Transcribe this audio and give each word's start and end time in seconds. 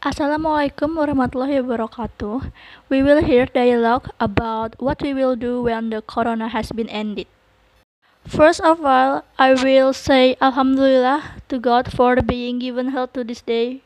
Assalamualaikum 0.00 0.96
warahmatullahi 0.96 1.60
wabarakatuh. 1.60 2.48
We 2.88 3.04
will 3.04 3.20
hear 3.20 3.44
dialogue 3.44 4.08
about 4.16 4.72
what 4.80 5.04
we 5.04 5.12
will 5.12 5.36
do 5.36 5.60
when 5.60 5.92
the 5.92 6.00
corona 6.00 6.48
has 6.48 6.72
been 6.72 6.88
ended. 6.88 7.28
First 8.24 8.64
of 8.64 8.80
all, 8.80 9.28
I 9.36 9.52
will 9.52 9.92
say 9.92 10.40
Alhamdulillah 10.40 11.44
to 11.52 11.60
God 11.60 11.92
for 11.92 12.16
being 12.24 12.64
given 12.64 12.96
health 12.96 13.12
to 13.12 13.28
this 13.28 13.44
day. 13.44 13.84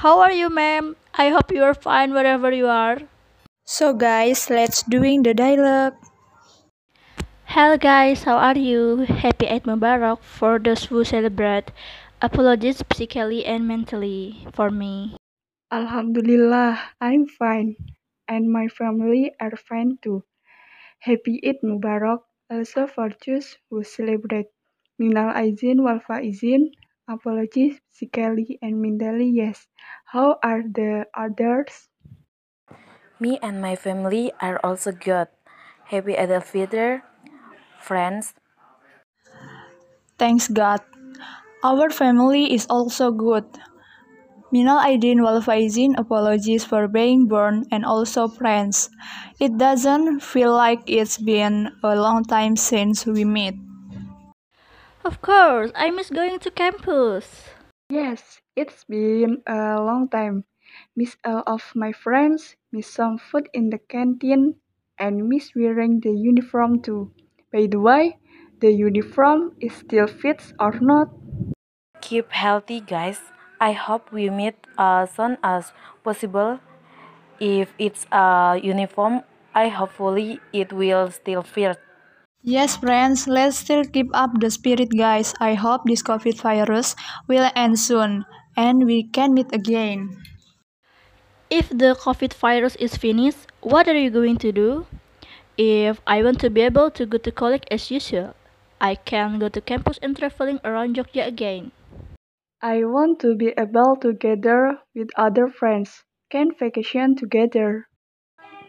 How 0.00 0.24
are 0.24 0.32
you, 0.32 0.48
ma'am? 0.48 0.96
I 1.12 1.28
hope 1.28 1.52
you 1.52 1.60
are 1.60 1.76
fine 1.76 2.16
wherever 2.16 2.48
you 2.48 2.72
are. 2.72 3.04
So 3.68 3.92
guys, 3.92 4.48
let's 4.48 4.80
doing 4.80 5.28
the 5.28 5.36
dialogue. 5.36 5.92
Hello 7.52 7.76
guys, 7.76 8.24
how 8.24 8.40
are 8.40 8.56
you? 8.56 9.04
Happy 9.04 9.44
Eid 9.44 9.68
Mubarak 9.68 10.24
for 10.24 10.56
those 10.56 10.88
who 10.88 11.04
celebrate. 11.04 11.68
Apologies 12.22 12.80
physically 12.90 13.44
and 13.44 13.68
mentally 13.68 14.46
for 14.54 14.70
me. 14.70 15.18
Alhamdulillah, 15.72 16.78
I'm 17.00 17.26
fine, 17.26 17.74
and 18.28 18.48
my 18.52 18.68
family 18.68 19.34
are 19.40 19.56
fine 19.56 19.98
too. 20.00 20.22
Happy 21.00 21.40
Eid 21.44 21.58
Mubarak 21.64 22.24
also 22.50 22.86
for 22.86 23.10
those 23.26 23.58
who 23.70 23.84
celebrate. 23.84 24.48
Minal 24.98 25.34
aizin 25.34 25.82
wal 25.84 26.00
faizin, 26.00 26.72
apologies 27.08 27.80
physically 27.90 28.58
and 28.62 28.82
mentally, 28.82 29.30
yes. 29.30 29.68
How 30.06 30.38
are 30.42 30.62
the 30.62 31.08
others? 31.14 31.90
Me 33.18 33.38
and 33.42 33.60
my 33.62 33.74
family 33.76 34.32
are 34.40 34.60
also 34.64 34.92
good. 34.92 35.28
Happy 35.86 36.18
Eid 36.18 36.30
al-Fitr, 36.30 37.02
friends. 37.80 38.34
Thanks 40.18 40.48
God. 40.48 40.80
Our 41.62 41.90
family 41.90 42.50
is 42.52 42.66
also 42.66 43.14
good. 43.14 43.46
Minal 44.50 44.82
Aidin 44.82 45.22
wal 45.22 45.38
Faizin 45.38 45.94
apologies 45.96 46.66
for 46.66 46.90
being 46.90 47.30
born 47.30 47.70
and 47.70 47.86
also 47.86 48.26
friends. 48.26 48.90
It 49.38 49.56
doesn't 49.56 50.26
feel 50.26 50.50
like 50.50 50.82
it's 50.90 51.22
been 51.22 51.70
a 51.86 51.94
long 51.94 52.26
time 52.26 52.58
since 52.58 53.06
we 53.06 53.22
met. 53.22 53.54
Of 55.06 55.22
course, 55.22 55.70
I 55.78 55.94
miss 55.94 56.10
going 56.10 56.42
to 56.42 56.50
campus. 56.50 57.54
Yes, 57.94 58.42
it's 58.58 58.82
been 58.82 59.46
a 59.46 59.78
long 59.78 60.10
time. 60.10 60.42
Miss 60.98 61.14
all 61.22 61.46
of 61.46 61.62
my 61.78 61.92
friends, 61.92 62.56
miss 62.72 62.90
some 62.90 63.22
food 63.22 63.46
in 63.54 63.70
the 63.70 63.78
canteen, 63.78 64.58
and 64.98 65.30
miss 65.30 65.54
wearing 65.54 66.00
the 66.02 66.10
uniform 66.10 66.82
too. 66.82 67.14
By 67.54 67.70
the 67.70 67.78
way, 67.78 68.18
the 68.58 68.74
uniform 68.74 69.54
is 69.62 69.78
still 69.78 70.08
fits 70.10 70.52
or 70.58 70.74
not? 70.82 71.21
Keep 72.02 72.32
healthy, 72.32 72.80
guys. 72.80 73.20
I 73.60 73.72
hope 73.72 74.10
we 74.12 74.28
meet 74.28 74.58
as 74.76 75.14
soon 75.14 75.38
as 75.42 75.72
possible. 76.02 76.58
If 77.38 77.72
it's 77.78 78.06
a 78.10 78.60
uniform, 78.62 79.22
I 79.54 79.68
hopefully 79.68 80.40
it 80.52 80.72
will 80.72 81.10
still 81.10 81.42
fit. 81.42 81.78
Yes, 82.42 82.76
friends, 82.76 83.28
let's 83.28 83.56
still 83.56 83.84
keep 83.84 84.10
up 84.12 84.40
the 84.40 84.50
spirit, 84.50 84.90
guys. 84.98 85.32
I 85.38 85.54
hope 85.54 85.82
this 85.84 86.02
COVID 86.02 86.42
virus 86.42 86.96
will 87.28 87.48
end 87.54 87.78
soon 87.78 88.26
and 88.56 88.84
we 88.84 89.04
can 89.04 89.32
meet 89.32 89.54
again. 89.54 90.18
If 91.50 91.68
the 91.68 91.94
COVID 91.94 92.34
virus 92.34 92.74
is 92.76 92.96
finished, 92.96 93.46
what 93.60 93.86
are 93.86 93.96
you 93.96 94.10
going 94.10 94.38
to 94.38 94.50
do? 94.50 94.86
If 95.56 96.00
I 96.06 96.22
want 96.24 96.40
to 96.40 96.50
be 96.50 96.62
able 96.62 96.90
to 96.90 97.06
go 97.06 97.18
to 97.18 97.30
college 97.30 97.62
as 97.70 97.92
usual, 97.92 98.34
I 98.80 98.96
can 98.96 99.38
go 99.38 99.48
to 99.48 99.60
campus 99.60 100.00
and 100.02 100.16
traveling 100.16 100.58
around 100.64 100.96
Jogja 100.96 101.26
again. 101.26 101.70
I 102.62 102.84
want 102.86 103.18
to 103.26 103.34
be 103.34 103.50
able 103.58 103.98
to 104.06 104.14
gather 104.14 104.78
with 104.94 105.10
other 105.18 105.48
friends, 105.50 106.06
can 106.30 106.54
vacation 106.54 107.16
together. 107.16 107.90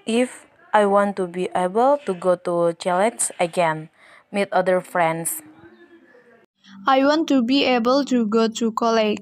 If 0.08 0.50
I 0.74 0.88
want 0.88 1.16
to 1.22 1.28
be 1.28 1.48
able 1.54 2.02
to 2.10 2.18
go 2.18 2.34
to 2.42 2.74
challenge 2.74 3.30
again, 3.40 3.94
meet 4.32 4.50
other 4.52 4.82
friends. 4.82 5.46
I 6.88 7.06
want 7.06 7.30
to 7.30 7.44
be 7.46 7.66
able 7.70 8.04
to 8.06 8.26
go 8.26 8.48
to 8.48 8.72
college, 8.72 9.22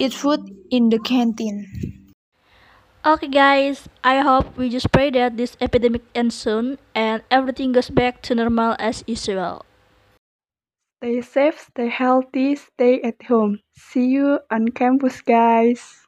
eat 0.00 0.14
food 0.14 0.48
in 0.70 0.88
the 0.88 0.98
canteen. 0.98 1.68
Okay, 3.04 3.28
guys, 3.28 3.84
I 4.02 4.24
hope 4.24 4.56
we 4.56 4.70
just 4.70 4.92
pray 4.92 5.10
that 5.10 5.36
this 5.36 5.58
epidemic 5.60 6.08
ends 6.14 6.36
soon 6.36 6.78
and 6.94 7.20
everything 7.30 7.72
goes 7.72 7.90
back 7.90 8.22
to 8.22 8.34
normal 8.34 8.76
as 8.78 9.04
usual. 9.06 9.66
Stay 11.00 11.20
safe, 11.22 11.58
stay 11.58 11.88
healthy, 11.88 12.54
stay 12.54 13.00
at 13.02 13.22
home. 13.24 13.60
See 13.74 14.06
you 14.06 14.40
on 14.52 14.68
campus, 14.68 15.20
guys. 15.20 16.06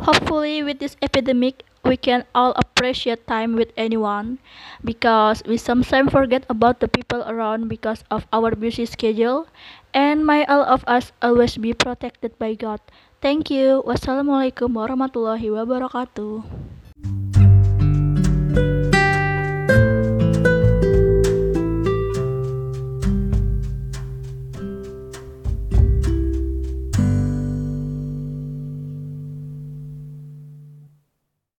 Hopefully, 0.00 0.62
with 0.62 0.78
this 0.80 0.96
epidemic, 1.00 1.62
we 1.84 1.96
can 1.96 2.24
all 2.34 2.52
appreciate 2.56 3.26
time 3.26 3.54
with 3.54 3.70
anyone 3.76 4.38
because 4.84 5.42
we 5.46 5.56
sometimes 5.56 6.10
forget 6.10 6.44
about 6.50 6.80
the 6.80 6.88
people 6.88 7.22
around 7.22 7.68
because 7.68 8.02
of 8.10 8.26
our 8.32 8.54
busy 8.54 8.84
schedule. 8.86 9.46
And 9.94 10.26
may 10.26 10.44
all 10.46 10.62
of 10.66 10.84
us 10.86 11.12
always 11.22 11.56
be 11.56 11.72
protected 11.72 12.38
by 12.38 12.54
God. 12.54 12.80
Thank 13.22 13.50
you. 13.50 13.82
Wassalamualaikum 13.86 14.74
warahmatullahi 14.74 15.54
wabarakatuh. 15.54 16.69